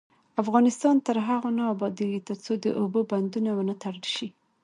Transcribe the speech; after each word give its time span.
افغانستان 0.41 0.95
تر 1.07 1.17
هغو 1.27 1.49
نه 1.57 1.63
ابادیږي، 1.73 2.21
ترڅو 2.27 2.51
د 2.63 2.65
اوبو 2.79 2.99
بندونه 3.11 3.49
ونه 3.53 3.73
تړل 3.83 4.05
شي. 4.15 4.27